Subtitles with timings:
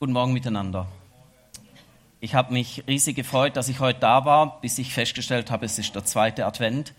[0.00, 0.86] Guten Morgen miteinander.
[2.20, 5.76] Ich habe mich riesig gefreut, dass ich heute da war, bis ich festgestellt habe, es
[5.76, 6.94] ist der zweite Advent.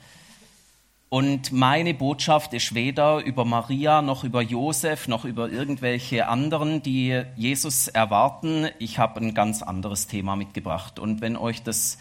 [1.07, 7.23] Und meine Botschaft ist weder über Maria noch über Josef noch über irgendwelche anderen, die
[7.37, 8.67] Jesus erwarten.
[8.79, 10.99] Ich habe ein ganz anderes Thema mitgebracht.
[10.99, 11.99] Und wenn euch das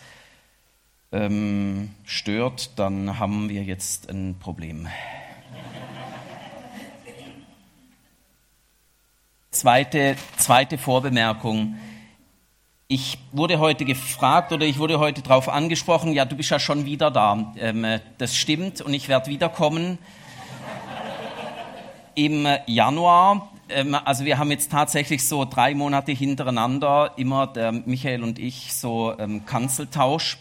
[1.12, 4.88] ähm, stört, dann haben wir jetzt ein Problem.
[9.58, 11.74] Zweite, zweite Vorbemerkung.
[12.86, 16.84] Ich wurde heute gefragt oder ich wurde heute darauf angesprochen, ja, du bist ja schon
[16.84, 17.52] wieder da.
[17.58, 17.84] Ähm,
[18.18, 19.98] das stimmt und ich werde wiederkommen
[22.14, 23.50] im Januar.
[23.68, 28.72] Ähm, also wir haben jetzt tatsächlich so drei Monate hintereinander immer der Michael und ich
[28.74, 30.38] so ähm, Kanzeltausch.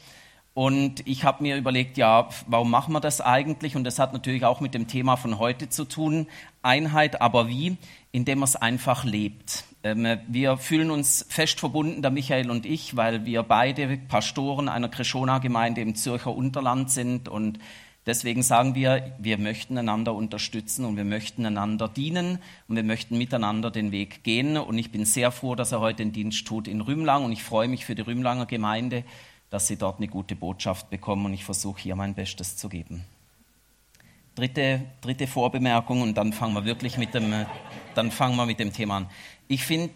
[0.57, 3.75] Und ich habe mir überlegt, ja, warum machen wir das eigentlich?
[3.75, 6.25] Und das hat natürlich auch mit dem Thema von heute zu tun.
[6.63, 7.77] Einheit, aber wie?
[8.11, 9.66] Indem man es einfach lebt.
[9.83, 14.89] Ähm, wir fühlen uns fest verbunden, der Michael und ich, weil wir beide Pastoren einer
[14.89, 17.30] Krishona-Gemeinde im Zürcher Unterland sind.
[17.30, 17.59] Und
[18.08, 23.19] deswegen sagen wir, wir möchten einander unterstützen und wir möchten einander dienen und wir möchten
[23.19, 24.58] miteinander den Weg gehen.
[24.58, 27.44] Und ich bin sehr froh, dass er heute den Dienst tut in Rümlang und ich
[27.44, 29.03] freue mich für die Rümlanger Gemeinde
[29.50, 33.03] dass sie dort eine gute Botschaft bekommen und ich versuche hier mein Bestes zu geben.
[34.36, 37.34] Dritte, dritte Vorbemerkung und dann fangen wir wirklich mit dem,
[37.95, 39.09] dann fangen wir mit dem Thema an.
[39.48, 39.90] Ich finde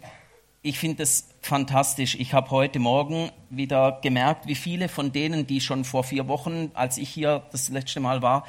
[0.64, 2.14] ich find es fantastisch.
[2.14, 6.70] Ich habe heute Morgen wieder gemerkt, wie viele von denen, die schon vor vier Wochen,
[6.74, 8.46] als ich hier das letzte Mal war,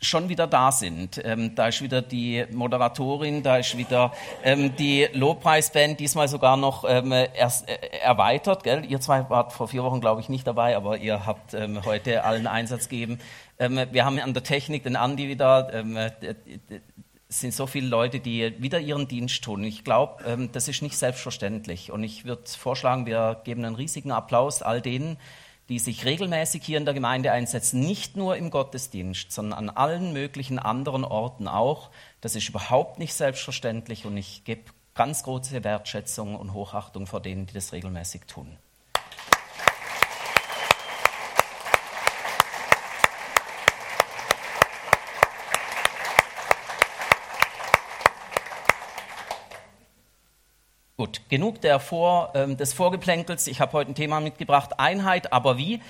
[0.00, 1.20] schon wieder da sind.
[1.24, 6.84] Ähm, da ist wieder die Moderatorin, da ist wieder ähm, die Lobpreisband, diesmal sogar noch
[6.88, 8.64] ähm, erst, äh, erweitert.
[8.64, 8.84] Gell?
[8.86, 12.24] Ihr zwei wart vor vier Wochen, glaube ich, nicht dabei, aber ihr habt ähm, heute
[12.24, 13.18] allen Einsatz gegeben.
[13.58, 15.72] Ähm, wir haben an der Technik den Andi wieder.
[15.72, 19.64] Ähm, es sind so viele Leute, die wieder ihren Dienst tun.
[19.64, 21.90] Ich glaube, das ist nicht selbstverständlich.
[21.90, 25.16] Und ich würde vorschlagen, wir geben einen riesigen Applaus all denen,
[25.68, 30.12] die sich regelmäßig hier in der Gemeinde einsetzen, nicht nur im Gottesdienst, sondern an allen
[30.12, 31.90] möglichen anderen Orten auch.
[32.20, 34.62] Das ist überhaupt nicht selbstverständlich und ich gebe
[34.94, 38.56] ganz große Wertschätzung und Hochachtung vor denen, die das regelmäßig tun.
[51.28, 53.46] Genug der Vor, ähm, des Vorgeplänkels.
[53.46, 55.80] Ich habe heute ein Thema mitgebracht, Einheit, aber wie?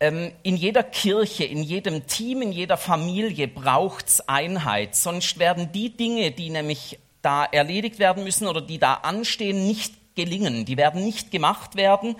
[0.00, 4.94] Ähm, in jeder Kirche, in jedem Team, in jeder Familie braucht es Einheit.
[4.96, 9.94] Sonst werden die Dinge, die nämlich da erledigt werden müssen oder die da anstehen, nicht
[10.14, 10.64] gelingen.
[10.64, 12.16] Die werden nicht gemacht werden.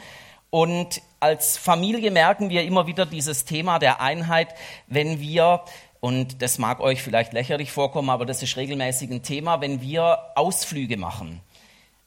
[0.51, 4.55] Und als Familie merken wir immer wieder dieses Thema der Einheit,
[4.87, 5.65] wenn wir
[6.05, 10.19] und das mag euch vielleicht lächerlich vorkommen, aber das ist regelmäßig ein Thema, wenn wir
[10.35, 11.41] Ausflüge machen.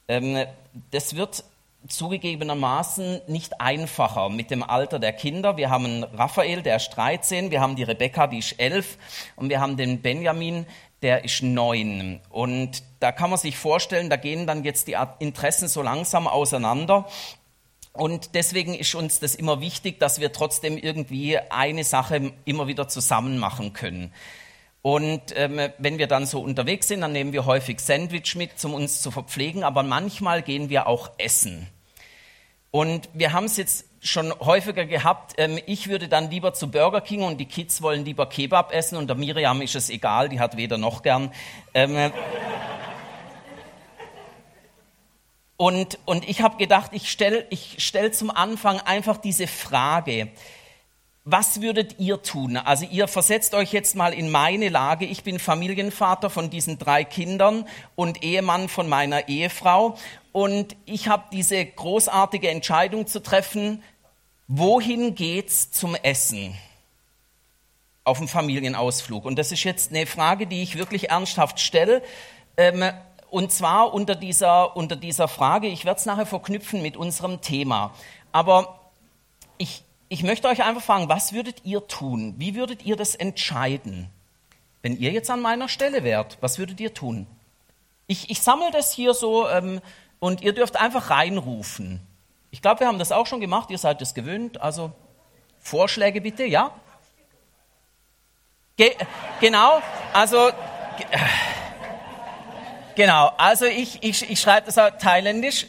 [0.08, 0.44] Ähm,
[0.90, 1.44] das wird
[1.88, 5.56] zugegebenermaßen nicht einfacher mit dem Alter der Kinder.
[5.56, 8.98] Wir haben Raphael, der ist 13, wir haben die Rebecca, die ist 11
[9.36, 10.66] und wir haben den Benjamin,
[11.02, 12.20] der ist 9.
[12.30, 17.06] Und da kann man sich vorstellen, da gehen dann jetzt die Interessen so langsam auseinander.
[17.92, 22.88] Und deswegen ist uns das immer wichtig, dass wir trotzdem irgendwie eine Sache immer wieder
[22.88, 24.12] zusammen machen können.
[24.86, 28.72] Und ähm, wenn wir dann so unterwegs sind, dann nehmen wir häufig Sandwich mit, um
[28.72, 31.66] uns zu verpflegen, aber manchmal gehen wir auch essen.
[32.70, 37.00] Und wir haben es jetzt schon häufiger gehabt, ähm, ich würde dann lieber zu Burger
[37.00, 40.38] King und die Kids wollen lieber Kebab essen und der Miriam ist es egal, die
[40.38, 41.32] hat weder noch gern.
[41.74, 42.12] Ähm,
[45.56, 50.28] und, und ich habe gedacht, ich stelle ich stell zum Anfang einfach diese Frage,
[51.28, 52.56] was würdet ihr tun?
[52.56, 55.06] Also ihr versetzt euch jetzt mal in meine Lage.
[55.06, 57.66] Ich bin Familienvater von diesen drei Kindern
[57.96, 59.98] und Ehemann von meiner Ehefrau.
[60.30, 63.82] Und ich habe diese großartige Entscheidung zu treffen,
[64.46, 66.54] wohin geht's zum Essen?
[68.04, 69.24] Auf dem Familienausflug.
[69.24, 72.02] Und das ist jetzt eine Frage, die ich wirklich ernsthaft stelle.
[72.56, 72.84] Ähm,
[73.30, 77.92] und zwar unter dieser, unter dieser Frage, ich werde es nachher verknüpfen mit unserem Thema.
[78.30, 78.92] Aber
[79.58, 82.34] ich, ich möchte euch einfach fragen, was würdet ihr tun?
[82.38, 84.08] Wie würdet ihr das entscheiden?
[84.82, 87.26] Wenn ihr jetzt an meiner Stelle wärt, was würdet ihr tun?
[88.06, 89.80] Ich, ich sammle das hier so ähm,
[90.20, 92.00] und ihr dürft einfach reinrufen.
[92.50, 94.60] Ich glaube, wir haben das auch schon gemacht, ihr seid es gewöhnt.
[94.60, 94.92] Also
[95.58, 96.70] Vorschläge bitte, ja?
[98.76, 98.94] Ge
[99.40, 99.80] genau,
[100.12, 100.50] also
[102.94, 105.66] genau, also ich, ich, ich schreibe das auf Thailändisch.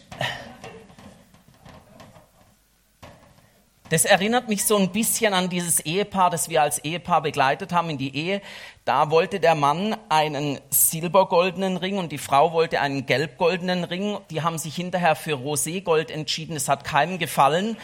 [3.89, 7.89] Das erinnert mich so ein bisschen an dieses Ehepaar, das wir als Ehepaar begleitet haben
[7.89, 8.41] in die Ehe.
[8.83, 14.17] Da wollte der Mann einen silbergoldenen Ring und die Frau wollte einen gelbgoldenen Ring.
[14.29, 16.55] Die haben sich hinterher für Roségold entschieden.
[16.55, 17.77] Es hat keinem gefallen.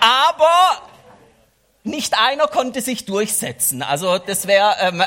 [0.00, 0.82] Aber
[1.82, 3.82] nicht einer konnte sich durchsetzen.
[3.82, 5.02] Also das wäre ähm,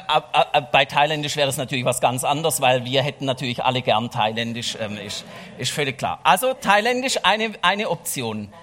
[0.72, 4.78] bei Thailändisch wäre das natürlich was ganz anderes, weil wir hätten natürlich alle gern Thailändisch,
[4.80, 5.26] ähm, ist,
[5.58, 6.20] ist völlig klar.
[6.24, 8.54] Also Thailändisch eine eine Option.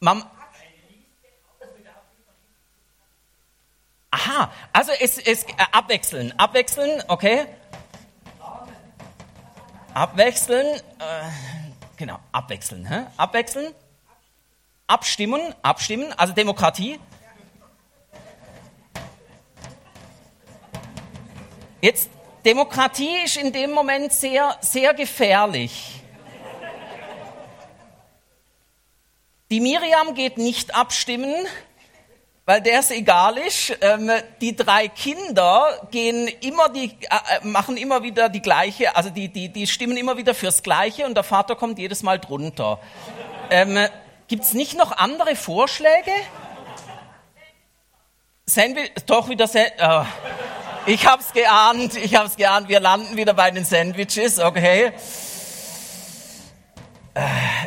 [0.00, 0.24] Mam
[4.10, 7.46] Aha, also es, es äh, abwechseln, abwechseln, okay?
[9.92, 10.80] Abwechseln, äh,
[11.96, 13.06] genau, abwechseln, hä?
[13.18, 13.74] abwechseln,
[14.86, 16.98] abstimmen, abstimmen, also Demokratie.
[21.82, 22.10] Jetzt,
[22.44, 25.95] Demokratie ist in dem Moment sehr, sehr gefährlich.
[29.48, 31.32] Die Miriam geht nicht abstimmen,
[32.46, 33.76] weil der es egal ist.
[33.80, 34.10] Ähm,
[34.40, 39.28] die drei Kinder gehen immer die, äh, äh, machen immer wieder die gleiche, also die,
[39.28, 42.80] die, die stimmen immer wieder fürs Gleiche und der Vater kommt jedes Mal drunter.
[43.50, 43.86] Ähm,
[44.26, 46.10] Gibt es nicht noch andere Vorschläge?
[48.46, 49.48] Sandwich, doch wieder,
[49.80, 50.04] oh.
[50.86, 54.92] ich hab's geahnt, ich hab's geahnt, wir landen wieder bei den Sandwiches, okay.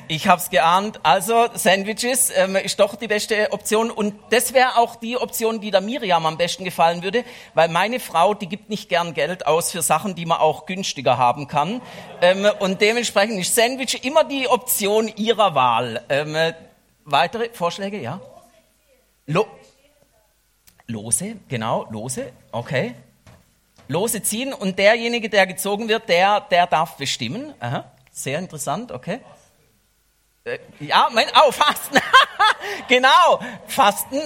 [0.08, 1.00] Ich habe es geahnt.
[1.02, 5.72] Also Sandwiches ähm, ist doch die beste Option und das wäre auch die Option, die
[5.72, 7.24] der Miriam am besten gefallen würde,
[7.56, 11.18] weil meine Frau, die gibt nicht gern Geld aus für Sachen, die man auch günstiger
[11.18, 11.82] haben kann
[12.22, 16.04] ähm, und dementsprechend ist Sandwich immer die Option ihrer Wahl.
[16.10, 16.36] Ähm,
[17.06, 18.22] weitere Vorschläge, ja?
[19.26, 19.48] Lo
[20.86, 22.94] Lose, genau, Lose, okay.
[23.88, 27.54] Lose ziehen und derjenige, der gezogen wird, der, der darf bestimmen.
[27.60, 29.20] Aha, sehr interessant, okay.
[30.50, 32.00] Äh, ja, mein, oh, Fasten.
[32.88, 34.22] genau, Fasten.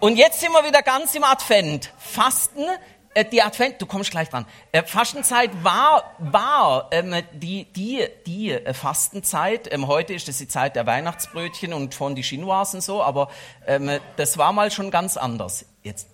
[0.00, 1.92] Und jetzt sind wir wieder ganz im Advent.
[1.96, 2.66] Fasten,
[3.14, 4.46] äh, die Advent, du kommst gleich dran.
[4.72, 9.72] Äh, Fastenzeit war, war ähm, die, die, die äh, Fastenzeit.
[9.72, 13.30] Ähm, heute ist das die Zeit der Weihnachtsbrötchen und von die Chinoisen so, aber
[13.66, 15.64] ähm, das war mal schon ganz anders.
[15.82, 16.08] Jetzt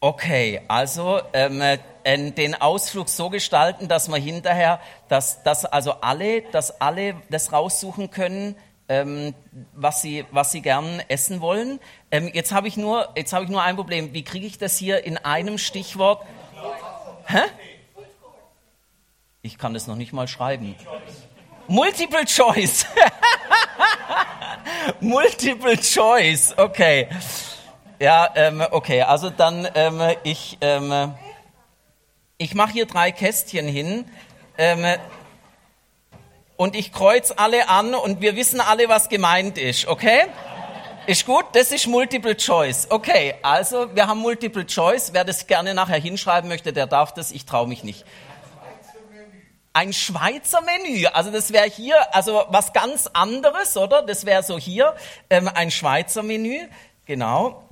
[0.00, 1.78] Okay, also ähm, äh,
[2.30, 8.08] den Ausflug so gestalten, dass wir hinterher, dass, dass also alle, dass alle das raussuchen
[8.10, 8.54] können,
[8.88, 9.34] ähm,
[9.74, 11.80] was sie, was sie gern essen wollen.
[12.12, 14.14] Ähm, jetzt habe ich nur, jetzt habe ich nur ein Problem.
[14.14, 16.24] Wie kriege ich das hier in einem Stichwort?
[17.26, 17.42] Hä?
[19.42, 20.76] Ich kann das noch nicht mal schreiben.
[21.66, 22.86] Multiple Choice.
[25.00, 26.54] Multiple Choice.
[26.56, 27.08] Okay.
[28.00, 31.14] Ja, ähm, okay, also dann, ähm, ich, ähm,
[32.36, 34.04] ich mache hier drei Kästchen hin
[34.56, 34.86] ähm,
[36.56, 40.26] und ich kreuz alle an und wir wissen alle, was gemeint ist, okay?
[41.08, 41.46] Ist gut?
[41.54, 42.86] Das ist Multiple Choice.
[42.88, 45.12] Okay, also wir haben Multiple Choice.
[45.12, 47.32] Wer das gerne nachher hinschreiben möchte, der darf das.
[47.32, 48.04] Ich traue mich nicht.
[49.72, 51.06] Ein Schweizer Menü.
[51.06, 54.02] Also das wäre hier, also was ganz anderes, oder?
[54.02, 54.94] Das wäre so hier
[55.30, 56.68] ähm, ein Schweizer Menü.
[57.06, 57.67] Genau.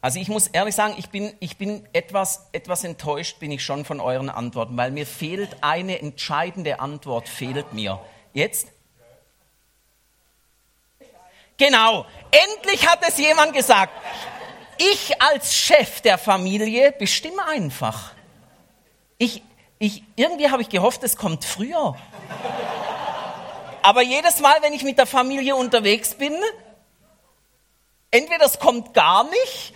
[0.00, 3.84] Also ich muss ehrlich sagen, ich bin, ich bin etwas, etwas enttäuscht, bin ich schon
[3.84, 8.00] von euren Antworten, weil mir fehlt eine entscheidende Antwort, fehlt mir.
[8.32, 8.68] Jetzt?
[11.56, 13.92] Genau, endlich hat es jemand gesagt.
[14.76, 18.12] Ich als Chef der Familie bestimme einfach.
[19.18, 19.42] Ich,
[19.80, 21.96] ich, irgendwie habe ich gehofft, es kommt früher.
[23.82, 26.34] Aber jedes Mal, wenn ich mit der Familie unterwegs bin,
[28.12, 29.74] entweder es kommt gar nicht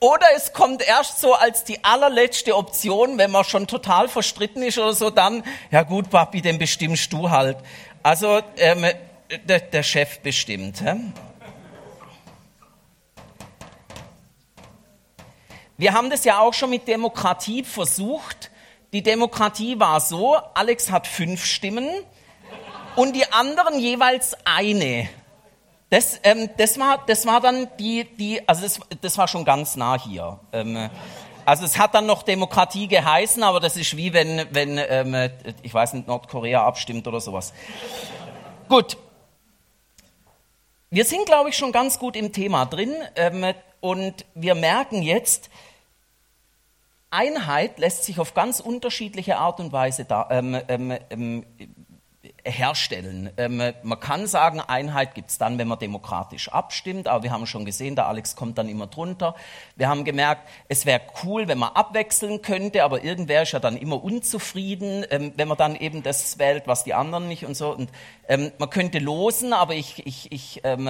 [0.00, 4.78] oder es kommt erst so als die allerletzte Option, wenn man schon total verstritten ist
[4.78, 7.56] oder so, dann, ja gut, Papi, den bestimmst du halt.
[8.02, 8.86] Also ähm,
[9.44, 10.82] der, der, Chef bestimmt.
[10.82, 10.96] Hä?
[15.76, 18.50] Wir haben das ja auch schon mit Demokratie versucht.
[18.92, 21.88] Die Demokratie war so, Alex hat fünf Stimmen
[22.94, 25.08] und die anderen jeweils eine.
[25.94, 29.76] Das, ähm, das, war, das war dann die, die also das, das war schon ganz
[29.76, 30.40] nah hier.
[30.52, 30.90] Ähm,
[31.44, 35.30] also es hat dann noch Demokratie geheißen, aber das ist wie wenn, wenn ähm,
[35.62, 37.52] ich weiß nicht, Nordkorea abstimmt oder sowas.
[38.68, 38.96] Gut.
[40.90, 45.48] Wir sind, glaube ich, schon ganz gut im Thema drin ähm, und wir merken jetzt,
[47.10, 51.44] Einheit lässt sich auf ganz unterschiedliche Art und Weise da, ähm, ähm, ähm
[52.44, 53.30] herstellen.
[53.36, 57.46] Ähm, man kann sagen, Einheit gibt es dann, wenn man demokratisch abstimmt, aber wir haben
[57.46, 59.34] schon gesehen, der Alex kommt dann immer drunter.
[59.76, 63.76] Wir haben gemerkt, es wäre cool, wenn man abwechseln könnte, aber irgendwer ist ja dann
[63.76, 67.74] immer unzufrieden, ähm, wenn man dann eben das wählt, was die anderen nicht und so.
[67.74, 67.90] Und
[68.28, 70.88] ähm, man könnte losen, aber ich, ich, ich, ähm,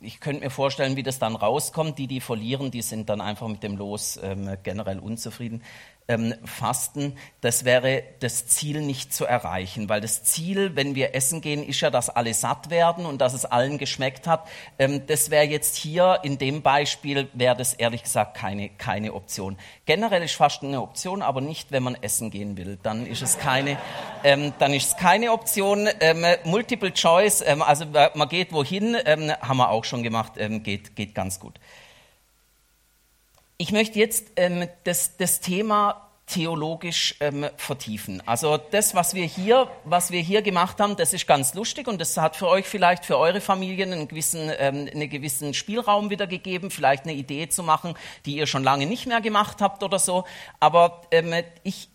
[0.00, 1.98] ich könnte mir vorstellen, wie das dann rauskommt.
[1.98, 5.62] Die, die verlieren, die sind dann einfach mit dem Los ähm, generell unzufrieden
[6.12, 11.40] ähm, Fasten, das wäre das Ziel nicht zu erreichen, weil das Ziel, wenn wir essen
[11.40, 14.46] gehen, ist ja, dass alle satt werden und dass es allen geschmeckt hat.
[14.78, 19.56] Ähm, das wäre jetzt hier in dem Beispiel, wäre das ehrlich gesagt keine, keine Option.
[19.86, 22.78] Generell ist Fasten eine Option, aber nicht, wenn man essen gehen will.
[22.82, 23.78] Dann ist es keine,
[24.22, 25.88] ähm, dann ist es keine Option.
[26.00, 30.94] Ähm, Multiple Choice, ähm, also man geht wohin, ähm, haben wir auch schon gemacht, geht,
[30.96, 31.58] geht ganz gut.
[33.62, 38.20] Ich möchte jetzt ähm, das, das Thema theologisch ähm, vertiefen.
[38.26, 42.00] Also das, was wir hier, was wir hier gemacht haben, das ist ganz lustig und
[42.00, 46.72] das hat für euch vielleicht für eure Familien einen gewissen, ähm, einen gewissen Spielraum wiedergegeben,
[46.72, 47.94] vielleicht eine Idee zu machen,
[48.26, 50.24] die ihr schon lange nicht mehr gemacht habt oder so.
[50.58, 51.88] Aber ähm, ich,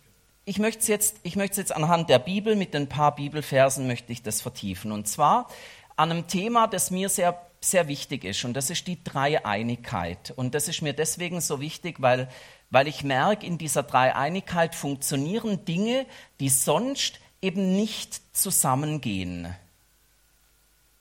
[0.46, 4.40] ich möchte es jetzt, jetzt anhand der Bibel mit ein paar Bibelversen möchte ich das
[4.40, 5.50] vertiefen und zwar
[5.98, 8.44] an einem Thema, das mir sehr sehr wichtig ist.
[8.46, 10.34] Und das ist die Dreieinigkeit.
[10.36, 12.30] Und das ist mir deswegen so wichtig, weil,
[12.70, 16.06] weil ich merke, in dieser Dreieinigkeit funktionieren Dinge,
[16.40, 19.54] die sonst eben nicht zusammengehen.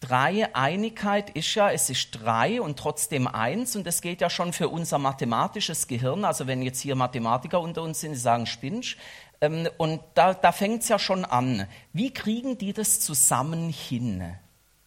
[0.00, 4.68] Dreieinigkeit ist ja, es ist drei und trotzdem eins und das geht ja schon für
[4.68, 6.24] unser mathematisches Gehirn.
[6.24, 8.98] Also wenn jetzt hier Mathematiker unter uns sind, die sagen Spinch.
[9.40, 11.66] Ähm, und da, da fängt es ja schon an.
[11.92, 14.36] Wie kriegen die das zusammen hin?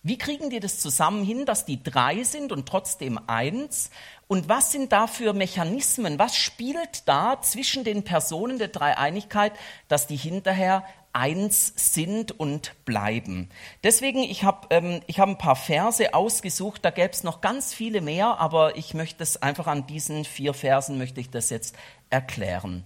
[0.01, 3.89] Wie kriegen die das zusammen hin, dass die drei sind und trotzdem eins?
[4.27, 6.19] Und was sind da für Mechanismen?
[6.19, 9.51] Was spielt da zwischen den Personen der Dreieinigkeit,
[9.89, 13.49] dass die hinterher eins sind und bleiben?
[13.83, 17.99] Deswegen, ich habe ähm, hab ein paar Verse ausgesucht, da gäbe es noch ganz viele
[17.99, 21.75] mehr, aber ich möchte es einfach an diesen vier Versen, möchte ich das jetzt
[22.09, 22.85] erklären.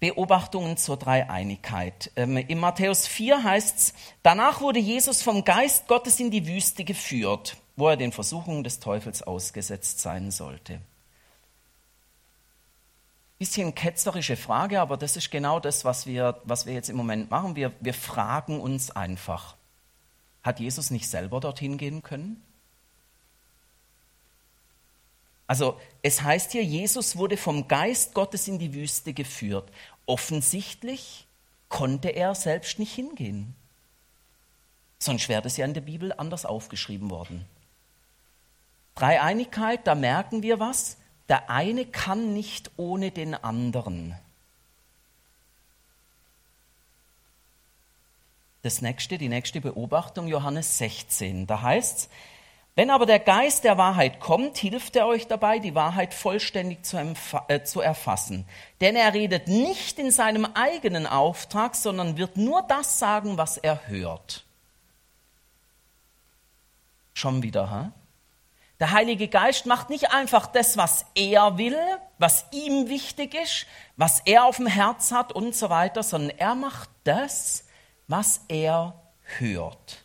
[0.00, 2.12] Beobachtungen zur Dreieinigkeit.
[2.14, 6.84] Ähm, in Matthäus 4 heißt es, danach wurde Jesus vom Geist Gottes in die Wüste
[6.84, 10.80] geführt, wo er den Versuchungen des Teufels ausgesetzt sein sollte.
[13.38, 17.30] Bisschen ketzerische Frage, aber das ist genau das, was wir, was wir jetzt im Moment
[17.30, 17.56] machen.
[17.56, 19.56] Wir, wir fragen uns einfach,
[20.42, 22.42] hat Jesus nicht selber dorthin gehen können?
[25.48, 29.72] Also es heißt hier, Jesus wurde vom Geist Gottes in die Wüste geführt.
[30.08, 31.26] Offensichtlich
[31.68, 33.54] konnte er selbst nicht hingehen.
[34.98, 37.44] Sonst wäre das ja in der Bibel anders aufgeschrieben worden.
[38.94, 40.96] Dreieinigkeit, da merken wir was.
[41.28, 44.16] Der eine kann nicht ohne den anderen.
[48.62, 51.46] Das nächste, die nächste Beobachtung, Johannes 16.
[51.46, 52.08] Da heißt es,
[52.78, 57.12] wenn aber der Geist der Wahrheit kommt, hilft er euch dabei, die Wahrheit vollständig zu,
[57.48, 58.46] äh, zu, erfassen.
[58.80, 63.88] Denn er redet nicht in seinem eigenen Auftrag, sondern wird nur das sagen, was er
[63.88, 64.44] hört.
[67.14, 67.90] Schon wieder, ha?
[68.78, 71.80] Der Heilige Geist macht nicht einfach das, was er will,
[72.18, 73.66] was ihm wichtig ist,
[73.96, 77.66] was er auf dem Herz hat und so weiter, sondern er macht das,
[78.06, 78.94] was er
[79.38, 80.04] hört.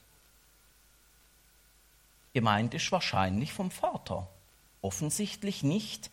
[2.33, 4.27] Gemeint ist wahrscheinlich vom Vater,
[4.81, 6.09] offensichtlich nicht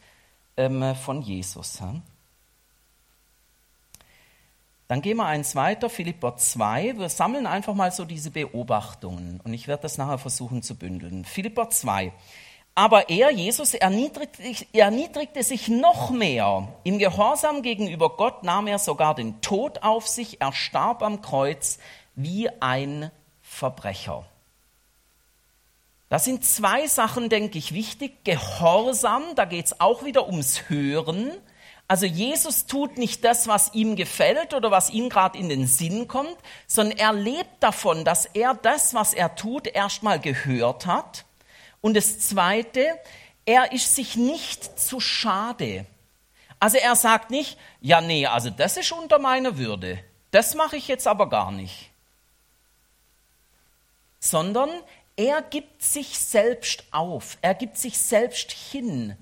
[0.56, 1.80] ähm, von Jesus.
[1.80, 2.02] Hm?
[4.90, 6.98] Dann gehen wir eins weiter, Philippa 2.
[6.98, 11.24] Wir sammeln einfach mal so diese Beobachtungen und ich werde das nachher versuchen zu bündeln.
[11.24, 12.12] Philippa 2.
[12.74, 16.68] Aber er, Jesus, erniedrigte, erniedrigte sich noch mehr.
[16.82, 20.40] Im Gehorsam gegenüber Gott nahm er sogar den Tod auf sich.
[20.40, 21.78] Er starb am Kreuz
[22.14, 23.10] wie ein
[23.42, 24.24] Verbrecher.
[26.10, 28.24] Das sind zwei Sachen, denke ich, wichtig.
[28.24, 31.30] Gehorsam, da geht es auch wieder ums Hören.
[31.86, 36.08] Also Jesus tut nicht das, was ihm gefällt oder was ihm gerade in den Sinn
[36.08, 36.36] kommt,
[36.66, 41.24] sondern er lebt davon, dass er das, was er tut, erstmal gehört hat.
[41.80, 42.86] Und das Zweite,
[43.46, 45.86] er ist sich nicht zu schade.
[46.58, 50.02] Also er sagt nicht, ja nee, also das ist unter meiner Würde,
[50.32, 51.90] das mache ich jetzt aber gar nicht.
[54.18, 54.70] Sondern
[55.20, 59.18] er gibt sich selbst auf, er gibt sich selbst hin.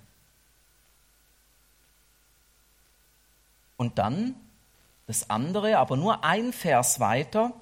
[3.76, 4.36] Und dann
[5.08, 7.52] das andere, aber nur ein Vers weiter.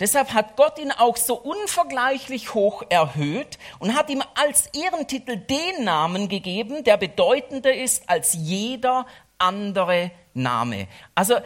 [0.00, 5.84] Deshalb hat Gott ihn auch so unvergleichlich hoch erhöht und hat ihm als Ehrentitel den
[5.84, 9.06] Namen gegeben, der bedeutender ist als jeder
[9.38, 10.88] andere Name.
[11.14, 11.36] Also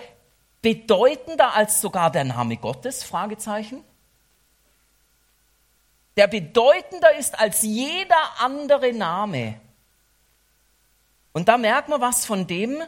[0.61, 3.05] bedeutender als sogar der Name Gottes?
[3.05, 3.85] Fragezeichen.
[6.17, 9.61] Der bedeutender ist als jeder andere Name.
[11.33, 12.83] Und da merkt man was von dem,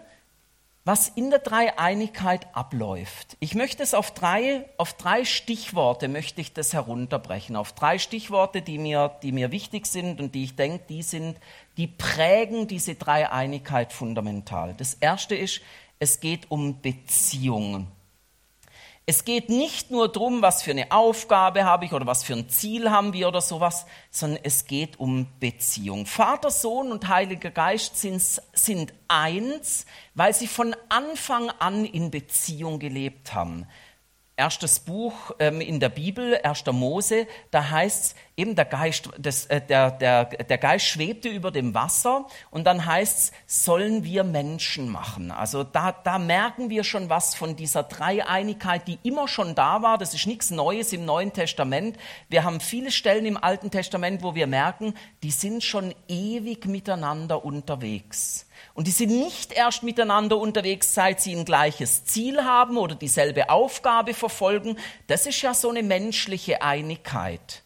[0.84, 3.38] was in der Dreieinigkeit abläuft.
[3.40, 8.60] Ich möchte es auf drei, auf drei Stichworte möchte ich das herunterbrechen, auf drei Stichworte,
[8.60, 11.38] die mir, die mir wichtig sind und die ich denke, die sind,
[11.78, 14.74] die prägen diese Dreieinigkeit fundamental.
[14.76, 15.62] Das erste ist,
[15.98, 17.86] es geht um Beziehungen.
[19.06, 22.48] Es geht nicht nur darum, was für eine Aufgabe habe ich oder was für ein
[22.48, 26.06] Ziel haben wir oder sowas, sondern es geht um Beziehung.
[26.06, 28.22] Vater, Sohn und Heiliger Geist sind,
[28.54, 29.84] sind eins,
[30.14, 33.66] weil sie von Anfang an in Beziehung gelebt haben
[34.36, 36.64] erstes Buch ähm, in der Bibel, 1.
[36.72, 41.52] Mose, da heißt es eben, der Geist, das, äh, der, der, der Geist schwebte über
[41.52, 45.30] dem Wasser und dann heißt es, sollen wir Menschen machen.
[45.30, 49.98] Also da, da merken wir schon was von dieser Dreieinigkeit, die immer schon da war.
[49.98, 51.96] Das ist nichts Neues im Neuen Testament.
[52.28, 57.44] Wir haben viele Stellen im Alten Testament, wo wir merken, die sind schon ewig miteinander
[57.44, 58.46] unterwegs.
[58.72, 63.50] Und die sind nicht erst miteinander unterwegs, seit sie ein gleiches Ziel haben oder dieselbe
[63.50, 64.78] Aufgabe verfolgen.
[65.06, 67.64] Das ist ja so eine menschliche Einigkeit.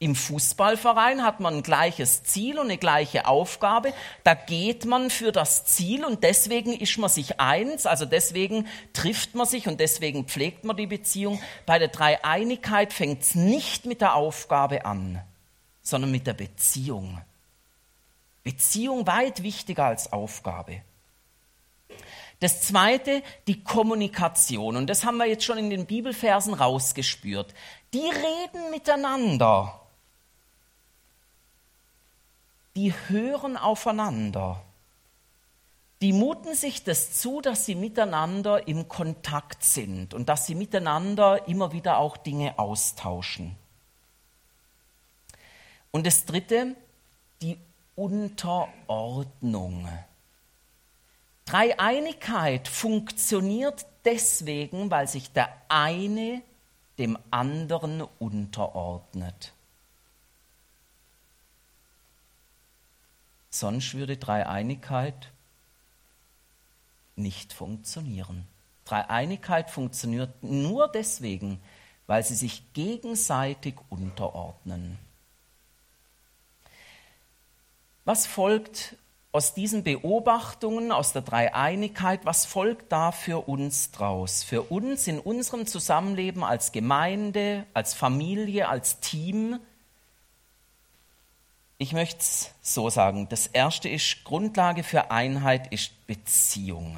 [0.00, 3.92] Im Fußballverein hat man ein gleiches Ziel und eine gleiche Aufgabe.
[4.22, 9.34] Da geht man für das Ziel und deswegen ist man sich eins, also deswegen trifft
[9.34, 11.42] man sich und deswegen pflegt man die Beziehung.
[11.66, 15.20] Bei der Dreieinigkeit fängt es nicht mit der Aufgabe an,
[15.82, 17.20] sondern mit der Beziehung.
[18.48, 20.80] Beziehung weit wichtiger als Aufgabe.
[22.40, 24.76] Das zweite, die Kommunikation.
[24.76, 27.52] Und das haben wir jetzt schon in den Bibelversen rausgespürt.
[27.92, 29.78] Die reden miteinander.
[32.74, 34.62] Die hören aufeinander.
[36.00, 41.46] Die muten sich das zu, dass sie miteinander im Kontakt sind und dass sie miteinander
[41.48, 43.56] immer wieder auch Dinge austauschen.
[45.90, 46.76] Und das dritte,
[47.98, 49.88] Unterordnung.
[51.46, 56.42] Dreieinigkeit funktioniert deswegen, weil sich der eine
[56.98, 59.52] dem anderen unterordnet.
[63.50, 65.32] Sonst würde Dreieinigkeit
[67.16, 68.46] nicht funktionieren.
[68.84, 71.60] Dreieinigkeit funktioniert nur deswegen,
[72.06, 75.00] weil sie sich gegenseitig unterordnen.
[78.08, 78.96] Was folgt
[79.32, 84.42] aus diesen Beobachtungen, aus der Dreieinigkeit, was folgt da für uns draus?
[84.42, 89.60] Für uns in unserem Zusammenleben als Gemeinde, als Familie, als Team?
[91.76, 93.28] Ich möchte es so sagen.
[93.28, 96.96] Das erste ist, Grundlage für Einheit ist Beziehung.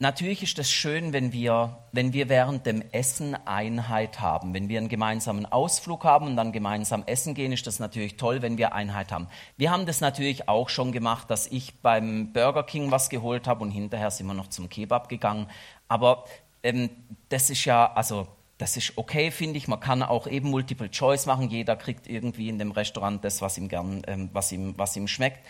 [0.00, 4.52] Natürlich ist es schön, wenn wir, wenn wir während dem Essen Einheit haben.
[4.52, 8.42] Wenn wir einen gemeinsamen Ausflug haben und dann gemeinsam essen gehen, ist das natürlich toll,
[8.42, 9.28] wenn wir Einheit haben.
[9.56, 13.62] Wir haben das natürlich auch schon gemacht, dass ich beim Burger King was geholt habe
[13.62, 15.46] und hinterher sind wir noch zum Kebab gegangen.
[15.86, 16.24] Aber
[16.64, 16.90] ähm,
[17.28, 18.26] das ist ja, also
[18.58, 19.66] das ist okay, finde ich.
[19.66, 21.50] Man kann auch eben Multiple Choice machen.
[21.50, 25.08] Jeder kriegt irgendwie in dem Restaurant das, was ihm gern, ähm, was ihm, was ihm
[25.08, 25.40] schmeckt.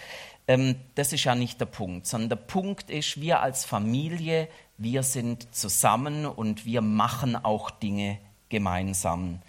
[0.49, 5.03] Ähm, das ist ja nicht der Punkt, sondern der Punkt ist, wir als Familie, wir
[5.03, 9.41] sind zusammen und wir machen auch Dinge gemeinsam.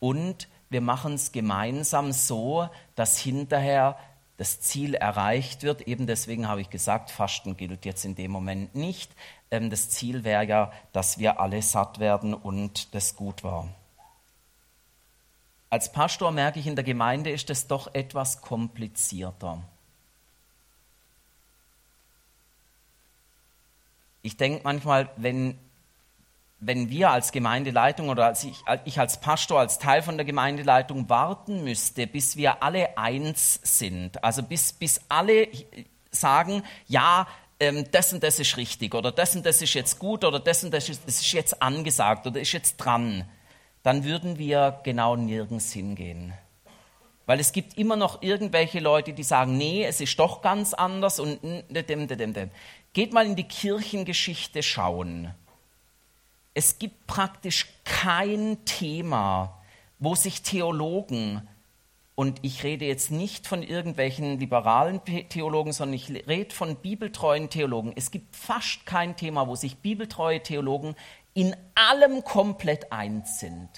[0.00, 3.96] Und wir machen es gemeinsam so, dass hinterher
[4.36, 5.82] das Ziel erreicht wird.
[5.82, 9.10] Eben deswegen habe ich gesagt, Fasten gilt jetzt in dem Moment nicht.
[9.50, 13.68] Ähm, das Ziel wäre ja, dass wir alle satt werden und das gut war.
[15.70, 19.62] Als Pastor merke ich, in der Gemeinde ist es doch etwas komplizierter.
[24.24, 25.58] ich denke manchmal, wenn,
[26.66, 31.08] wenn wir als Gemeindeleitung oder als ich, ich als Pastor, als Teil von der Gemeindeleitung
[31.08, 35.48] warten müsste, bis wir alle eins sind, also bis, bis alle
[36.10, 37.26] sagen, ja,
[37.60, 40.64] ähm, das und das ist richtig oder das und das ist jetzt gut oder das
[40.64, 43.24] und das ist, das ist jetzt angesagt oder ist jetzt dran,
[43.82, 46.32] dann würden wir genau nirgends hingehen.
[47.26, 51.18] Weil es gibt immer noch irgendwelche Leute, die sagen, nee, es ist doch ganz anders
[51.20, 52.50] und dem, dem, dem.
[52.92, 55.34] Geht mal in die Kirchengeschichte schauen.
[56.54, 59.60] Es gibt praktisch kein Thema,
[59.98, 61.46] wo sich Theologen,
[62.14, 67.92] und ich rede jetzt nicht von irgendwelchen liberalen Theologen, sondern ich rede von bibeltreuen Theologen.
[67.96, 70.94] Es gibt fast kein Thema, wo sich bibeltreue Theologen
[71.34, 73.68] in allem komplett eins sind.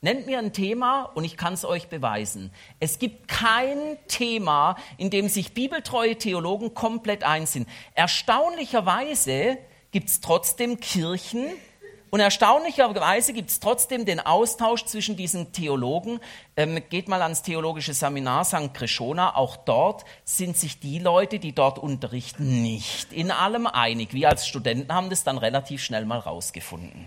[0.00, 2.50] Nennt mir ein Thema und ich kann es euch beweisen.
[2.80, 7.68] Es gibt kein Thema, in dem sich bibeltreue Theologen komplett eins sind.
[7.94, 9.58] Erstaunlicherweise
[9.92, 11.46] gibt es trotzdem Kirchen,
[12.16, 16.18] und erstaunlicherweise gibt es trotzdem den Austausch zwischen diesen Theologen.
[16.56, 18.72] Ähm, geht mal ans theologische Seminar St.
[18.72, 19.36] Krishona.
[19.36, 24.14] Auch dort sind sich die Leute, die dort unterrichten, nicht in allem einig.
[24.14, 27.06] Wir als Studenten haben das dann relativ schnell mal rausgefunden.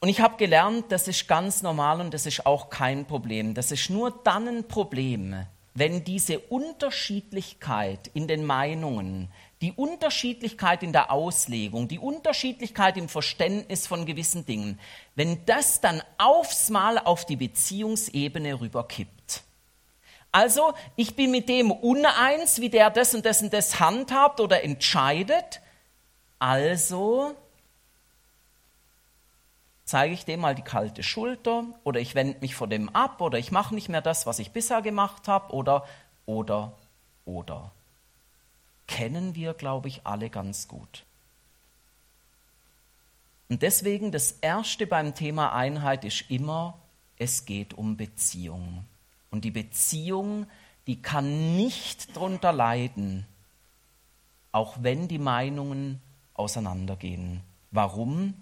[0.00, 3.52] Und ich habe gelernt, das ist ganz normal und das ist auch kein Problem.
[3.52, 5.44] Das ist nur dann ein Problem,
[5.78, 13.86] wenn diese Unterschiedlichkeit in den Meinungen, die Unterschiedlichkeit in der Auslegung, die Unterschiedlichkeit im Verständnis
[13.86, 14.78] von gewissen Dingen,
[15.14, 19.42] wenn das dann aufs Mal auf die Beziehungsebene rüberkippt.
[20.30, 24.62] Also, ich bin mit dem uneins, wie der das und das und das handhabt oder
[24.62, 25.60] entscheidet.
[26.38, 27.34] Also
[29.88, 33.38] zeige ich dem mal die kalte Schulter oder ich wende mich von dem ab oder
[33.38, 35.86] ich mache nicht mehr das, was ich bisher gemacht habe oder,
[36.26, 36.74] oder,
[37.24, 37.72] oder.
[38.86, 41.04] Kennen wir, glaube ich, alle ganz gut.
[43.48, 46.78] Und deswegen das Erste beim Thema Einheit ist immer,
[47.16, 48.84] es geht um Beziehung.
[49.30, 50.46] Und die Beziehung,
[50.86, 53.26] die kann nicht darunter leiden,
[54.52, 56.02] auch wenn die Meinungen
[56.34, 57.40] auseinandergehen.
[57.70, 58.34] Warum?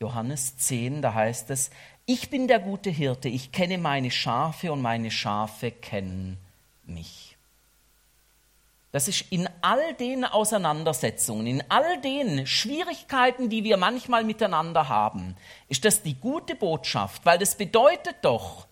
[0.00, 1.70] Johannes 10, da heißt es,
[2.06, 6.38] ich bin der gute Hirte, ich kenne meine Schafe und meine Schafe kennen
[6.84, 7.36] mich.
[8.92, 15.36] Das ist in all den Auseinandersetzungen, in all den Schwierigkeiten, die wir manchmal miteinander haben,
[15.68, 18.66] ist das die gute Botschaft, weil das bedeutet doch,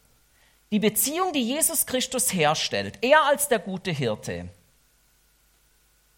[0.71, 4.49] die Beziehung, die Jesus Christus herstellt, er als der gute Hirte,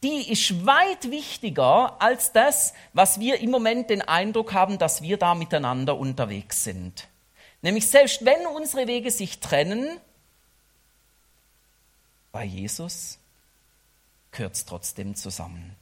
[0.02, 5.18] die ist weit wichtiger als das, was wir im Moment den Eindruck haben, dass wir
[5.18, 7.08] da miteinander unterwegs sind.
[7.62, 10.00] Nämlich selbst wenn unsere Wege sich trennen,
[12.32, 13.18] bei Jesus
[14.30, 15.76] gehört es trotzdem zusammen.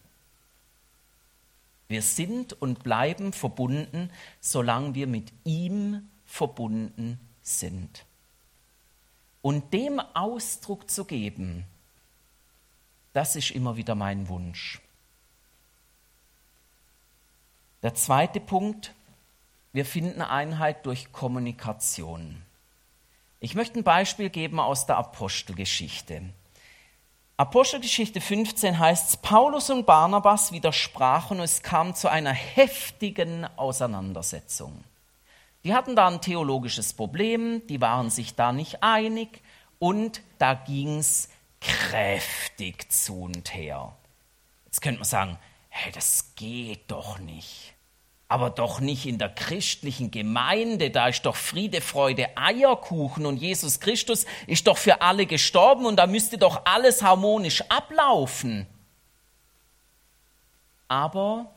[1.87, 8.05] Wir sind und bleiben verbunden, solange wir mit ihm verbunden sind.
[9.41, 11.65] Und dem Ausdruck zu geben,
[13.19, 14.81] das ist immer wieder mein Wunsch.
[17.83, 18.95] Der zweite Punkt,
[19.73, 22.41] wir finden Einheit durch Kommunikation.
[23.41, 26.23] Ich möchte ein Beispiel geben aus der Apostelgeschichte.
[27.37, 34.85] Apostelgeschichte 15 heißt es, Paulus und Barnabas widersprachen und es kam zu einer heftigen Auseinandersetzung.
[35.65, 39.43] Die hatten da ein theologisches Problem, die waren sich da nicht einig
[39.81, 41.29] und da ging es
[41.61, 43.97] kräftig zu und her.
[44.67, 47.75] Jetzt könnte man sagen, hey, das geht doch nicht.
[48.31, 53.81] Aber doch nicht in der christlichen Gemeinde, da ist doch Friede, Freude, Eierkuchen und Jesus
[53.81, 58.67] Christus ist doch für alle gestorben und da müsste doch alles harmonisch ablaufen.
[60.89, 61.51] Aber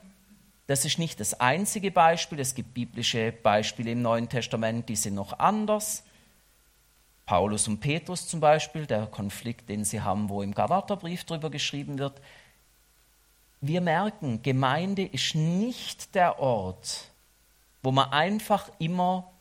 [0.67, 5.15] das ist nicht das einzige Beispiel, es gibt biblische Beispiele im Neuen Testament, die sind
[5.15, 6.03] noch anders.
[7.31, 11.97] Paulus und Petrus zum Beispiel, der Konflikt, den sie haben, wo im Galaterbrief darüber geschrieben
[11.97, 12.19] wird.
[13.61, 17.09] Wir merken, Gemeinde ist nicht der Ort,
[17.83, 19.31] wo man einfach immer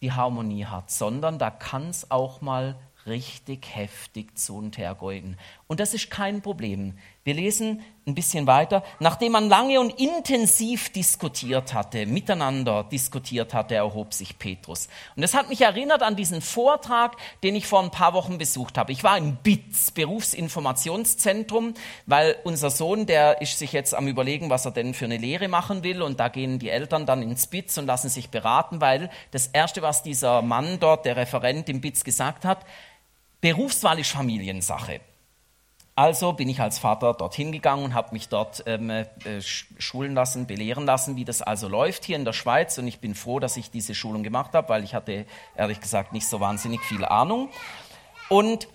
[0.00, 5.36] die Harmonie hat, sondern da kann es auch mal richtig heftig zu und her gehen.
[5.66, 6.96] Und das ist kein Problem.
[7.28, 8.82] Wir lesen ein bisschen weiter.
[9.00, 14.88] Nachdem man lange und intensiv diskutiert hatte, miteinander diskutiert hatte, erhob sich Petrus.
[15.14, 18.78] Und das hat mich erinnert an diesen Vortrag, den ich vor ein paar Wochen besucht
[18.78, 18.92] habe.
[18.92, 21.74] Ich war im BITS, Berufsinformationszentrum,
[22.06, 25.48] weil unser Sohn, der ist sich jetzt am überlegen, was er denn für eine Lehre
[25.48, 26.00] machen will.
[26.00, 29.82] Und da gehen die Eltern dann ins BITS und lassen sich beraten, weil das Erste,
[29.82, 32.64] was dieser Mann dort, der Referent im BITS gesagt hat,
[33.42, 35.02] Berufswahl ist Familiensache.
[35.98, 39.04] Also bin ich als Vater dorthin gegangen und habe mich dort ähm, äh,
[39.40, 42.78] schulen lassen, belehren lassen, wie das also läuft hier in der Schweiz.
[42.78, 46.12] Und ich bin froh, dass ich diese Schulung gemacht habe, weil ich hatte ehrlich gesagt
[46.12, 47.50] nicht so wahnsinnig viel Ahnung.
[48.28, 48.68] Und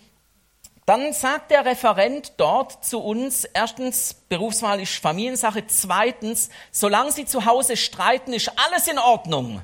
[0.85, 7.45] dann sagt der Referent dort zu uns, erstens, Berufswahl ist Familiensache, zweitens, solange Sie zu
[7.45, 9.61] Hause streiten, ist alles in Ordnung.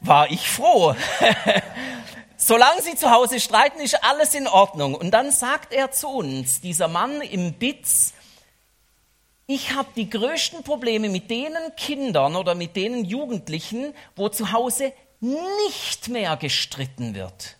[0.00, 0.96] War ich froh.
[2.46, 4.94] Solange sie zu Hause streiten, ist alles in Ordnung.
[4.94, 8.12] Und dann sagt er zu uns, dieser Mann im Bitz,
[9.48, 14.92] ich habe die größten Probleme mit denen Kindern oder mit denen Jugendlichen, wo zu Hause
[15.18, 17.56] nicht mehr gestritten wird.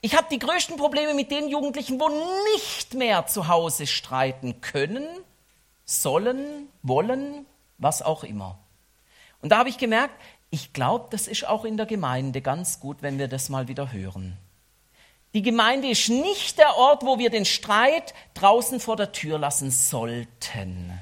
[0.00, 2.08] Ich habe die größten Probleme mit den Jugendlichen, wo
[2.54, 5.06] nicht mehr zu Hause streiten können,
[5.84, 7.44] sollen, wollen,
[7.76, 8.58] was auch immer.
[9.42, 10.14] Und da habe ich gemerkt,
[10.54, 13.92] ich glaube, das ist auch in der Gemeinde ganz gut, wenn wir das mal wieder
[13.92, 14.38] hören.
[15.34, 19.72] Die Gemeinde ist nicht der Ort, wo wir den Streit draußen vor der Tür lassen
[19.72, 20.96] sollten.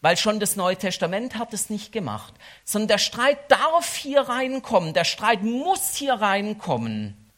[0.00, 2.34] Weil schon das Neue Testament hat es nicht gemacht.
[2.64, 4.94] Sondern der Streit darf hier reinkommen.
[4.94, 7.30] Der Streit muss hier reinkommen.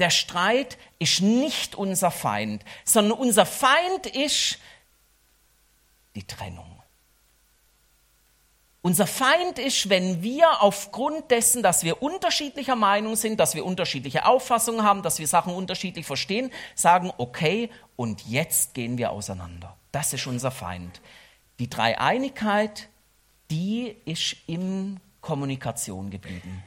[0.00, 4.58] Der Streit ist nicht unser Feind, sondern unser Feind ist
[6.16, 6.71] die Trennung.
[8.84, 14.26] Unser Feind ist, wenn wir aufgrund dessen, dass wir unterschiedlicher Meinung sind, dass wir unterschiedliche
[14.26, 19.76] Auffassungen haben, dass wir Sachen unterschiedlich verstehen, sagen, okay, und jetzt gehen wir auseinander.
[19.92, 21.00] Das ist unser Feind.
[21.60, 22.88] Die Dreieinigkeit,
[23.52, 26.64] die ist in Kommunikation geblieben.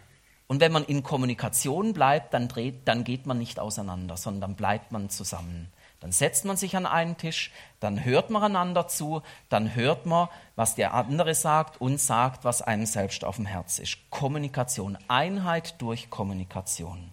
[0.47, 4.93] Und wenn man in Kommunikation bleibt, dann, dreht, dann geht man nicht auseinander, sondern bleibt
[4.93, 5.69] man zusammen.
[6.05, 10.29] Dann setzt man sich an einen Tisch, dann hört man einander zu, dann hört man,
[10.55, 13.97] was der andere sagt und sagt, was einem selbst auf dem Herz ist.
[14.11, 17.09] Kommunikation, Einheit durch Kommunikation.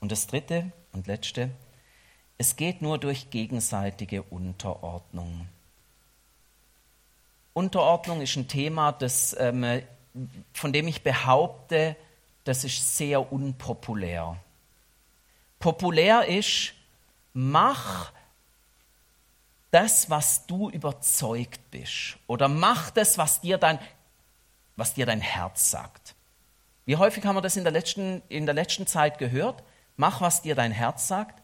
[0.00, 1.52] Und das dritte und letzte,
[2.36, 5.48] es geht nur durch gegenseitige Unterordnung.
[7.54, 9.80] Unterordnung ist ein Thema, das, ähm,
[10.52, 11.96] von dem ich behaupte,
[12.44, 14.36] das ist sehr unpopulär
[15.60, 16.72] populär ist,
[17.32, 18.12] mach
[19.70, 22.16] das, was du überzeugt bist.
[22.26, 23.78] Oder mach das, was dir dein,
[24.74, 26.16] was dir dein Herz sagt.
[26.86, 29.62] Wie häufig haben wir das in der letzten, in der letzten Zeit gehört?
[29.96, 31.40] Mach, was dir dein Herz sagt.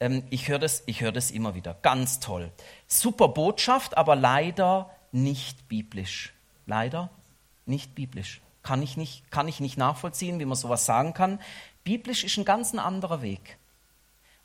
[0.00, 1.74] Ähm, ich höre das, hör das immer wieder.
[1.82, 2.50] Ganz toll.
[2.88, 6.32] Super Botschaft, aber leider nicht biblisch.
[6.66, 7.10] Leider
[7.66, 8.40] nicht biblisch.
[8.62, 11.38] Kann ich nicht, kann ich nicht nachvollziehen, wie man sowas sagen kann.
[11.84, 13.58] Biblisch ist ein ganz anderer Weg.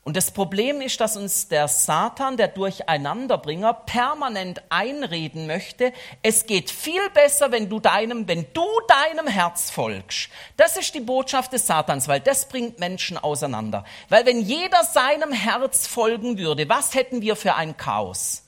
[0.08, 6.70] Und das Problem ist, dass uns der Satan, der Durcheinanderbringer, permanent einreden möchte, es geht
[6.70, 10.30] viel besser, wenn du deinem, wenn du deinem Herz folgst.
[10.56, 13.84] Das ist die Botschaft des Satans, weil das bringt Menschen auseinander.
[14.08, 18.44] Weil wenn jeder seinem Herz folgen würde, was hätten wir für ein Chaos?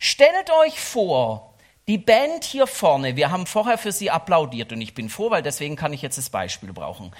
[0.00, 1.54] Stellt euch vor,
[1.88, 5.42] die Band hier vorne, wir haben vorher für sie applaudiert und ich bin froh, weil
[5.42, 7.12] deswegen kann ich jetzt das Beispiel brauchen.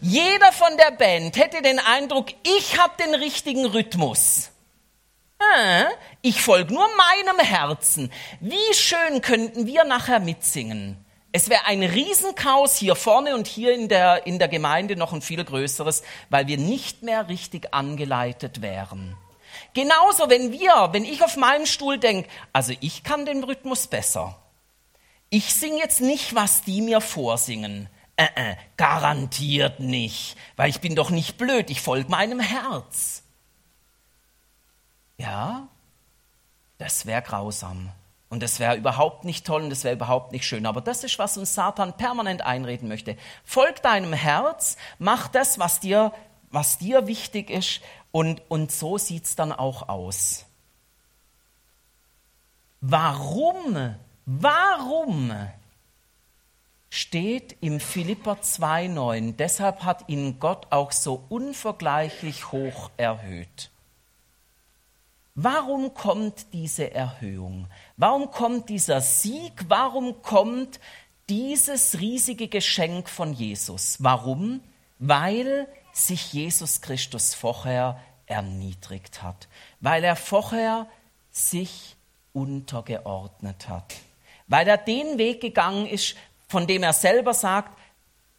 [0.00, 4.50] Jeder von der Band hätte den Eindruck, ich habe den richtigen Rhythmus.
[6.22, 8.10] Ich folge nur meinem Herzen.
[8.40, 11.04] Wie schön könnten wir nachher mitsingen?
[11.32, 15.20] Es wäre ein Riesenchaos hier vorne und hier in der, in der Gemeinde noch ein
[15.22, 19.16] viel größeres, weil wir nicht mehr richtig angeleitet wären.
[19.74, 24.40] Genauso, wenn wir, wenn ich auf meinen Stuhl denke, also ich kann den Rhythmus besser.
[25.30, 27.88] Ich singe jetzt nicht, was die mir vorsingen.
[28.16, 33.24] Äh, äh, garantiert nicht, weil ich bin doch nicht blöd, ich folge meinem Herz.
[35.18, 35.66] Ja,
[36.78, 37.90] das wäre grausam.
[38.28, 40.66] Und das wäre überhaupt nicht toll und das wäre überhaupt nicht schön.
[40.66, 43.16] Aber das ist, was uns Satan permanent einreden möchte.
[43.44, 46.12] Folg deinem Herz, mach das, was dir,
[46.50, 47.80] was dir wichtig ist
[48.14, 50.44] und, und so sieht es dann auch aus.
[52.80, 53.96] Warum?
[54.24, 55.32] Warum
[56.90, 63.72] steht im Philipper 2,9, deshalb hat ihn Gott auch so unvergleichlich hoch erhöht.
[65.34, 67.66] Warum kommt diese Erhöhung?
[67.96, 69.64] Warum kommt dieser Sieg?
[69.66, 70.78] Warum kommt
[71.28, 73.96] dieses riesige Geschenk von Jesus?
[73.98, 74.60] Warum?
[75.00, 79.48] Weil sich Jesus Christus vorher erniedrigt hat,
[79.80, 80.86] weil er vorher
[81.30, 81.96] sich
[82.32, 83.94] untergeordnet hat,
[84.48, 86.16] weil er den Weg gegangen ist,
[86.48, 87.78] von dem er selber sagt,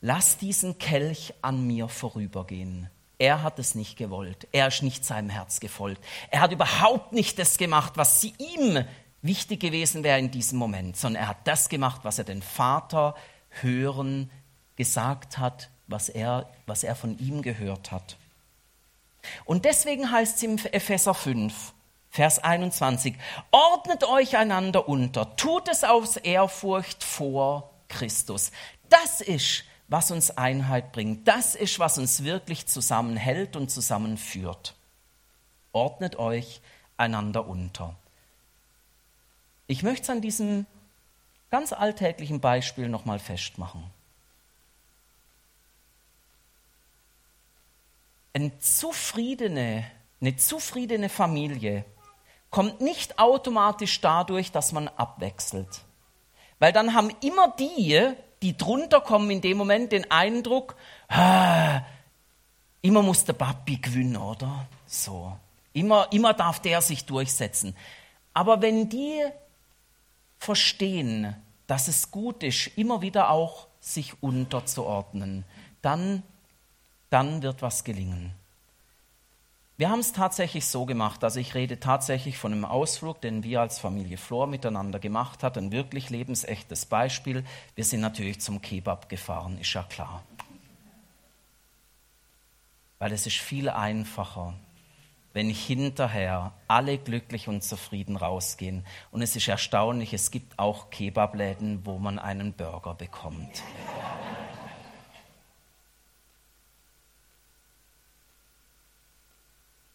[0.01, 2.89] lass diesen Kelch an mir vorübergehen.
[3.17, 4.47] Er hat es nicht gewollt.
[4.51, 6.03] Er ist nicht seinem Herz gefolgt.
[6.31, 8.83] Er hat überhaupt nicht das gemacht, was sie ihm
[9.21, 13.15] wichtig gewesen wäre in diesem Moment, sondern er hat das gemacht, was er den Vater
[13.49, 14.29] hören
[14.75, 18.17] gesagt hat, was er, was er von ihm gehört hat.
[19.43, 21.73] Und deswegen heißt es im Epheser 5,
[22.09, 23.15] Vers 21,
[23.51, 28.51] ordnet euch einander unter, tut es aus Ehrfurcht vor Christus.
[28.89, 31.27] Das ist, was uns Einheit bringt.
[31.27, 34.75] Das ist, was uns wirklich zusammenhält und zusammenführt.
[35.71, 36.61] Ordnet euch
[36.97, 37.95] einander unter.
[39.67, 40.65] Ich möchte es an diesem
[41.49, 43.83] ganz alltäglichen Beispiel nochmal festmachen.
[48.35, 49.85] Eine zufriedene,
[50.19, 51.85] eine zufriedene Familie
[52.49, 55.85] kommt nicht automatisch dadurch, dass man abwechselt.
[56.59, 60.75] Weil dann haben immer die, die drunter kommen in dem Moment den Eindruck,
[61.07, 61.79] ah,
[62.81, 64.67] immer muss der Papi gewinnen, oder?
[64.85, 65.37] So.
[65.71, 67.73] Immer, immer darf der sich durchsetzen.
[68.33, 69.23] Aber wenn die
[70.39, 75.45] verstehen, dass es gut ist, immer wieder auch sich unterzuordnen,
[75.81, 76.21] dann,
[77.15, 78.33] dann wird was gelingen.
[79.77, 83.61] Wir haben es tatsächlich so gemacht, also ich rede tatsächlich von einem Ausflug, den wir
[83.61, 87.45] als Familie Flor miteinander gemacht haben, ein wirklich lebensechtes Beispiel.
[87.73, 90.23] Wir sind natürlich zum Kebab gefahren, ist ja klar.
[92.99, 94.53] Weil es ist viel einfacher,
[95.31, 98.85] wenn hinterher alle glücklich und zufrieden rausgehen.
[99.11, 103.63] Und es ist erstaunlich, es gibt auch Kebabläden, wo man einen Burger bekommt.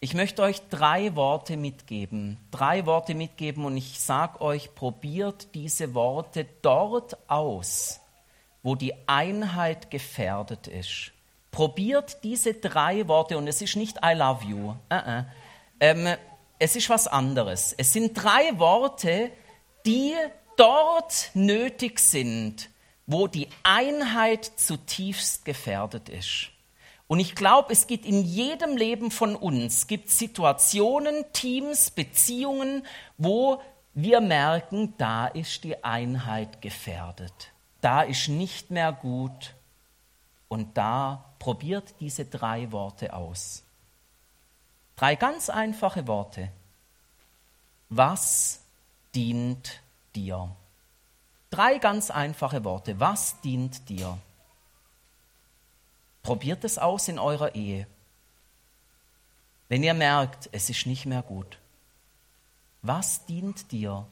[0.03, 2.39] Ich möchte euch drei Worte mitgeben.
[2.49, 7.99] Drei Worte mitgeben und ich sage euch, probiert diese Worte dort aus,
[8.63, 11.11] wo die Einheit gefährdet ist.
[11.51, 14.69] Probiert diese drei Worte und es ist nicht I love you.
[14.69, 15.25] Uh -uh.
[15.79, 16.07] Ähm,
[16.57, 17.75] es ist was anderes.
[17.77, 19.29] Es sind drei Worte,
[19.85, 20.15] die
[20.57, 22.71] dort nötig sind,
[23.05, 26.50] wo die Einheit zutiefst gefährdet ist.
[27.11, 32.85] Und ich glaube, es gibt in jedem Leben von uns, gibt Situationen, Teams, Beziehungen,
[33.17, 33.61] wo
[33.93, 37.51] wir merken, da ist die Einheit gefährdet.
[37.81, 39.55] Da ist nicht mehr gut.
[40.47, 43.63] Und da probiert diese drei Worte aus.
[44.95, 46.47] Drei ganz einfache Worte.
[47.89, 48.61] Was
[49.13, 49.81] dient
[50.15, 50.49] dir?
[51.49, 53.01] Drei ganz einfache Worte.
[53.01, 54.17] Was dient dir?
[56.23, 57.87] Probiert es aus in eurer Ehe.
[59.69, 61.57] Wenn ihr merkt, es ist nicht mehr gut.
[62.81, 64.05] Was dient dir?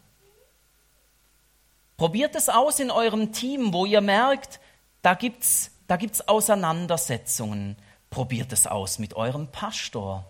[1.98, 4.60] Probiert es aus in eurem Team, wo ihr merkt,
[5.02, 7.76] da gibt es da gibt's Auseinandersetzungen.
[8.12, 10.24] Probiert es aus mit eurem Pastor.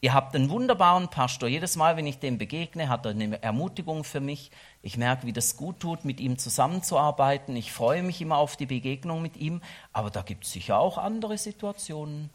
[0.00, 1.48] Ihr habt einen wunderbaren Pastor.
[1.48, 4.50] Jedes Mal, wenn ich dem begegne, hat er eine Ermutigung für mich.
[4.84, 7.56] Ich merke, wie das gut tut, mit ihm zusammenzuarbeiten.
[7.56, 9.62] Ich freue mich immer auf die Begegnung mit ihm.
[9.94, 12.28] Aber da gibt es sicher auch andere Situationen.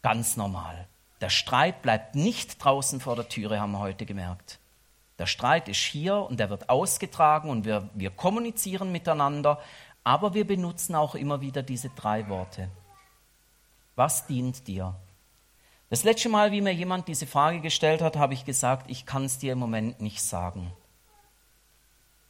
[0.00, 0.88] Ganz normal.
[1.20, 4.58] Der Streit bleibt nicht draußen vor der Türe, haben wir heute gemerkt.
[5.18, 9.60] Der Streit ist hier und er wird ausgetragen und wir, wir kommunizieren miteinander.
[10.02, 12.70] Aber wir benutzen auch immer wieder diese drei Worte.
[13.96, 14.94] Was dient dir?
[15.90, 19.24] Das letzte Mal, wie mir jemand diese Frage gestellt hat, habe ich gesagt, ich kann
[19.24, 20.70] es dir im Moment nicht sagen.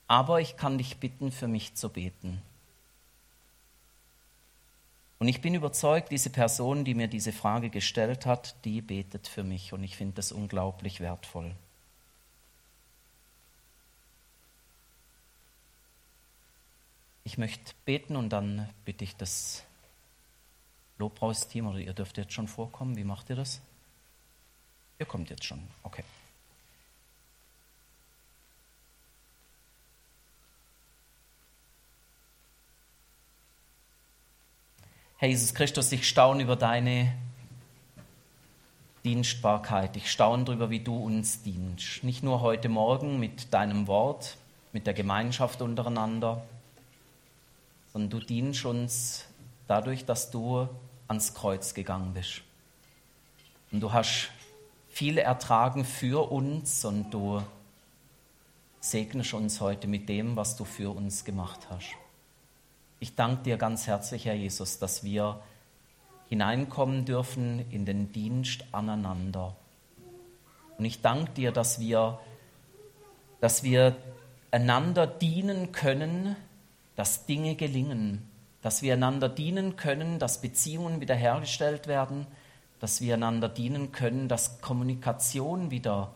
[0.07, 2.40] Aber ich kann dich bitten, für mich zu beten.
[5.18, 9.42] Und ich bin überzeugt, diese Person, die mir diese Frage gestellt hat, die betet für
[9.42, 11.57] mich und ich finde das unglaublich wertvoll.
[17.25, 19.64] Ich möchte beten und dann bitte ich das
[20.99, 22.97] Lobpreisteam oder ihr dürft jetzt schon vorkommen.
[22.97, 23.61] Wie macht ihr das?
[24.99, 25.61] Ihr kommt jetzt schon.
[25.83, 26.05] Okay.
[35.19, 37.13] Herr Jesus Christus, ich staune über deine
[39.05, 39.97] Dienstbarkeit.
[39.97, 42.05] Ich staune darüber, wie du uns dienst.
[42.05, 44.37] Nicht nur heute Morgen mit deinem Wort,
[44.73, 46.45] mit der Gemeinschaft untereinander,
[47.93, 49.25] sondern du dienst uns
[49.67, 50.69] dadurch, dass du
[51.09, 52.42] ans Kreuz gegangen bist.
[53.73, 54.31] Und du hast
[54.88, 57.42] viel ertragen für uns und du
[58.81, 61.97] segnest uns heute mit dem, was du für uns gemacht hast.
[63.01, 65.40] Ich danke dir ganz herzlich, Herr Jesus, dass wir
[66.29, 69.57] hineinkommen dürfen in den Dienst aneinander.
[70.77, 72.18] Und ich danke dir, dass wir,
[73.40, 73.97] dass wir
[74.51, 76.37] einander dienen können,
[76.97, 78.28] dass Dinge gelingen,
[78.69, 82.27] dass wir einander dienen können, dass Beziehungen wiederhergestellt werden,
[82.81, 86.13] dass wir einander dienen können, dass Kommunikation wieder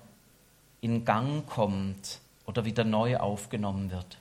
[0.83, 4.19] in Gang kommt oder wieder neu aufgenommen wird.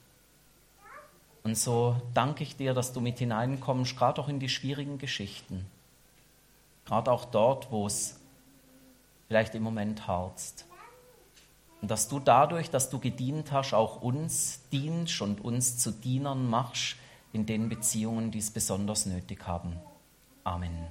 [1.43, 5.65] Und so danke ich dir, dass du mit hineinkommst, gerade auch in die schwierigen Geschichten,
[6.85, 8.17] gerade auch dort, wo es
[9.27, 10.63] vielleicht im Moment harzt.
[11.81, 16.49] Und dass du dadurch, dass du gedient hast, auch uns dienst und uns zu Dienern
[16.49, 16.95] machst,
[17.33, 19.79] in den Beziehungen, die es besonders nötig haben.
[20.43, 20.87] Amen.